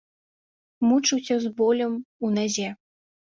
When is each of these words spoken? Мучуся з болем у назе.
Мучуся 0.87 1.35
з 1.45 1.51
болем 1.59 1.93
у 2.29 2.31
назе. 2.39 2.69